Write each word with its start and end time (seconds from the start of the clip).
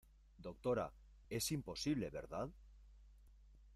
doctora, 0.39 0.91
es 1.29 1.51
imposible,¿ 1.51 2.09
verdad? 2.09 2.49